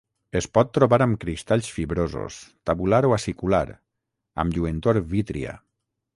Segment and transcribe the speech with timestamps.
[0.37, 2.39] Es pot trobar amb cristalls fibrosos,
[2.71, 3.63] tabular o acicular,
[4.47, 5.57] amb lluentor vítria.